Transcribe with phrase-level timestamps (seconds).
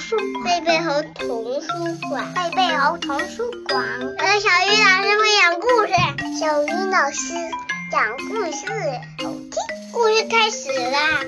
[0.00, 1.68] 书贝贝猴童书
[2.08, 3.84] 馆，贝贝猴童书馆。
[4.00, 5.92] 我的小鱼老师会讲故事，
[6.40, 7.34] 小鱼老师
[7.92, 8.66] 讲故事，
[9.22, 9.52] 好听。
[9.92, 11.20] 故事开始啦！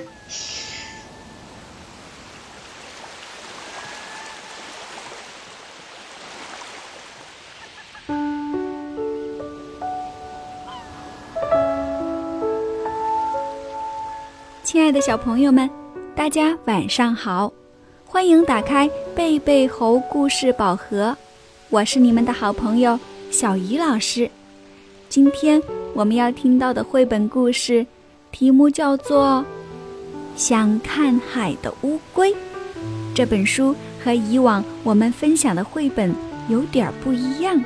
[14.63, 15.69] 亲爱的小朋友们，
[16.15, 17.53] 大家晚上好！
[18.13, 21.17] 欢迎打开贝贝猴故事宝盒，
[21.71, 22.97] 我是你们的好朋友
[23.31, 24.29] 小鱼老师。
[25.09, 25.59] 今天
[25.95, 27.83] 我们要听到的绘本故事，
[28.31, 29.43] 题目叫做
[30.39, 32.31] 《想看海的乌龟》。
[33.15, 36.13] 这本书和以往我们分享的绘本
[36.49, 37.59] 有点不一样，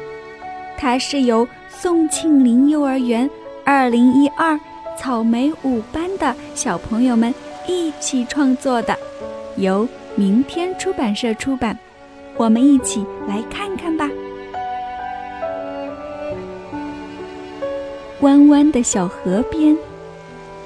[0.77, 3.29] 它是由宋庆龄幼儿园
[3.65, 4.57] 二零一二。
[4.97, 7.35] 草莓五班的小朋友们
[7.67, 8.97] 一起创作的，
[9.57, 9.85] 由
[10.17, 11.77] 明天出版社出版。
[12.35, 14.09] 我们一起来看看吧。
[18.21, 19.77] 弯弯的小河边，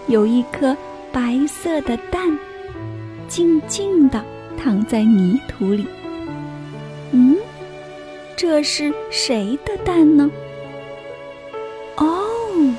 [0.07, 0.75] 有一颗
[1.11, 2.39] 白色的蛋，
[3.27, 4.23] 静静地
[4.57, 5.85] 躺在泥土里。
[7.11, 7.35] 嗯，
[8.37, 10.31] 这是谁的蛋呢？
[11.97, 12.73] 哦，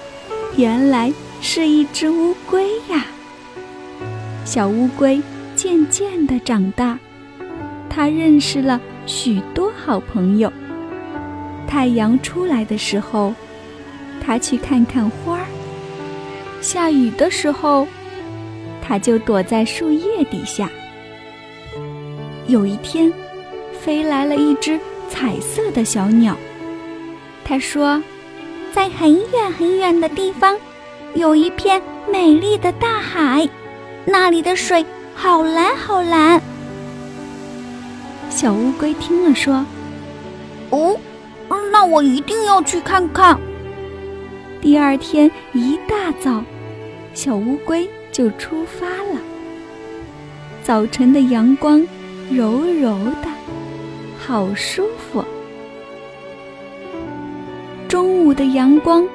[0.57, 1.13] 原来。
[1.45, 3.05] 是一只乌龟呀。
[4.45, 5.21] 小乌龟
[5.89, 6.99] 渐渐地长大，
[7.89, 10.53] 他认识了许多好朋友。
[11.67, 13.35] 太阳出来的时候，
[14.21, 15.45] 他去看看花儿；
[16.61, 17.87] 下雨的时候，
[18.81, 20.71] 他就躲在树叶底下。
[22.47, 23.13] 有一天，
[23.81, 26.37] 飞来了一只彩色的小鸟。
[27.45, 28.03] 它说
[28.73, 30.57] ：“在很远很远的地方。”
[31.15, 33.47] 有一片美丽的大海，
[34.05, 34.85] 那里的水
[35.23, 36.43] 好蓝好蓝。
[38.29, 39.65] 小乌龟听了说
[40.71, 40.99] ：“哦，
[41.71, 43.39] 那我一定要去看看。”
[44.61, 46.43] 第二天一大早，
[47.15, 49.21] 小乌龟就出发了。
[50.65, 51.87] 早晨的阳光
[52.29, 53.29] 柔柔的，
[54.19, 55.25] 好舒服。
[57.87, 59.07] 中午的阳光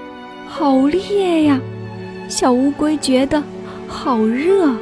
[0.47, 1.59] 好烈呀。
[2.29, 3.43] 小乌龟觉得
[3.89, 4.73] 好热。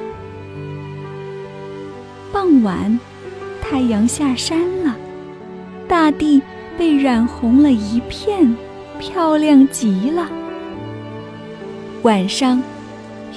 [2.36, 3.00] 傍晚，
[3.62, 4.94] 太阳下山了，
[5.88, 6.42] 大地
[6.78, 8.54] 被染红了一片，
[9.00, 10.30] 漂亮极了。
[12.04, 12.62] 晚上，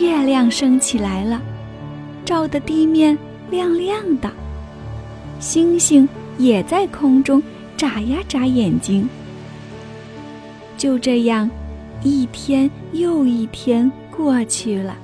[0.01, 1.41] 月亮升起来了，
[2.25, 3.17] 照得地面
[3.53, 4.29] 亮亮的，
[5.39, 7.41] 星星也在空中
[7.77, 9.09] 眨呀眨眼睛。
[10.77, 11.49] 就这样。
[12.03, 14.97] 一天又一天过去了，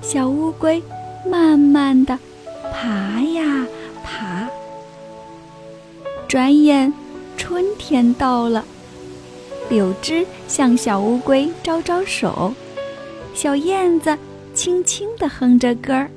[0.00, 0.80] 小乌龟
[1.28, 2.18] 慢慢的
[2.72, 3.66] 爬呀
[4.02, 4.48] 爬。
[6.28, 6.92] 转眼
[7.36, 8.64] 春天到了，
[9.68, 12.54] 柳枝向小乌龟招招手，
[13.34, 14.16] 小燕子
[14.54, 16.08] 轻轻地哼着歌儿。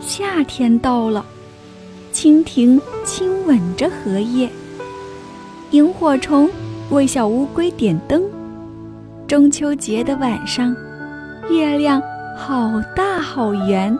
[0.00, 1.24] 夏天到了，
[2.12, 4.48] 蜻蜓亲吻着荷叶，
[5.70, 6.48] 萤火虫
[6.90, 8.22] 为小乌龟点灯。
[9.26, 10.74] 中秋节的晚上，
[11.50, 12.00] 月亮
[12.36, 13.96] 好大好圆。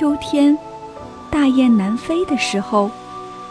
[0.00, 0.56] 秋天，
[1.30, 2.90] 大雁南飞的时候，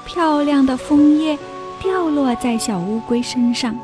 [0.04, 1.38] 漂亮的枫叶
[1.80, 3.78] 掉落在小乌龟身上。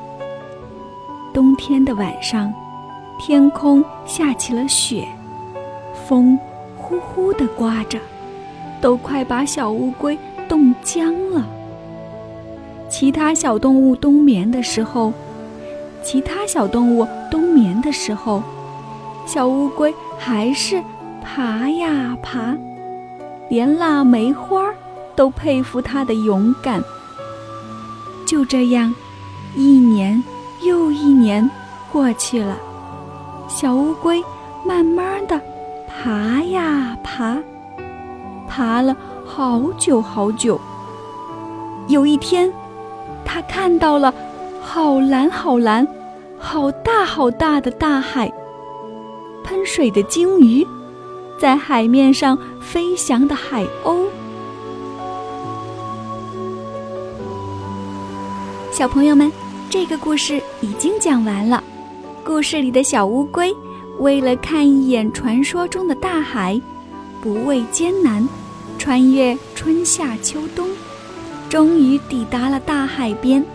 [1.32, 2.52] 冬天的晚上，
[3.20, 5.08] 天空下起了雪，
[6.08, 6.40] 风
[6.76, 8.00] 呼呼地刮着，
[8.82, 10.18] 都快把小乌龟
[10.50, 11.46] 冻僵了。
[12.90, 15.14] 其他小动物冬眠的时候。
[16.02, 18.42] 其他小动物冬眠的时候，
[19.28, 20.82] 小乌龟还是
[21.26, 22.56] 爬呀爬，
[23.50, 24.72] 连腊梅花
[25.16, 26.82] 都佩服它的勇敢。
[28.28, 28.94] 就这样，
[29.56, 30.24] 一年
[30.62, 31.50] 又一年
[31.92, 32.56] 过去了，
[33.48, 34.24] 小乌龟
[34.64, 35.42] 慢慢的
[35.88, 37.38] 爬呀爬，
[38.48, 38.96] 爬了
[39.26, 40.62] 好久好久。
[41.88, 42.54] 有一天，
[43.26, 44.14] 它看到了。
[44.62, 45.88] 好蓝，好蓝，
[46.40, 48.32] 好大，好大的大海。
[49.44, 50.66] 喷水的鲸鱼，
[51.38, 54.08] 在海面上飞翔的海鸥。
[58.72, 59.32] 小朋友们，
[59.70, 61.64] 这个故事已经讲完了。
[62.24, 63.54] 故事里的小乌龟，
[64.00, 66.60] 为了看一眼传说中的大海，
[67.22, 68.28] 不畏艰难，
[68.78, 70.68] 穿越春夏秋冬，
[71.50, 73.46] 终于抵达了大海边。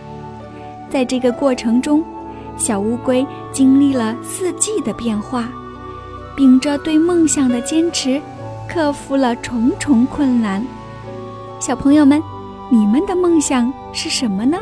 [0.89, 2.03] 在这个过程中，
[2.57, 5.49] 小乌龟经历了四季的变化，
[6.35, 8.21] 秉着对梦想的坚持，
[8.67, 10.65] 克服了重重困难。
[11.59, 12.21] 小朋友们，
[12.69, 14.57] 你们的梦想是什么呢？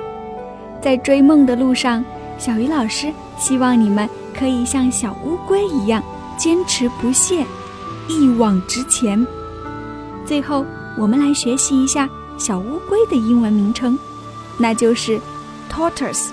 [0.82, 2.04] 在追梦的路上，
[2.38, 6.04] 小鱼老师希望你们可以像小乌龟一样
[6.38, 7.46] 坚持不懈，
[8.08, 9.26] 一往直前。
[10.26, 10.66] 最后，
[10.98, 13.98] 我们来学习一下小乌龟的英文名称，
[14.58, 15.20] 那就是
[15.72, 16.30] tortoise。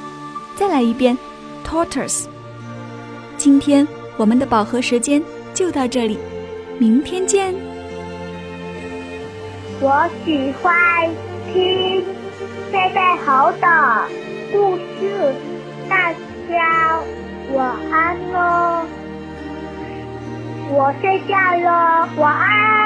[0.55, 1.17] 再来一遍
[1.65, 2.25] ，tortoise。
[3.37, 3.87] 今天
[4.17, 5.23] 我们的饱和时间
[5.53, 6.19] 就到这里，
[6.79, 7.55] 明天见。
[9.81, 11.11] 我喜欢
[11.53, 12.03] 听
[12.73, 13.67] 贝贝猴的
[14.51, 15.35] 故事，
[15.89, 16.13] 大
[16.49, 16.99] 家
[17.53, 18.87] 晚安喽！
[20.71, 22.86] 我睡觉了，晚安。